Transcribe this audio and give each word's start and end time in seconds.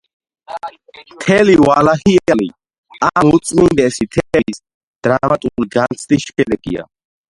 მთელი 1.17 1.57
„დავითიანი“ 1.65 2.49
ამ 3.11 3.31
უწმინდესი 3.41 4.11
თემის 4.19 4.67
დრამატული 5.07 5.73
განცდის 5.81 6.31
შედეგია. 6.31 6.93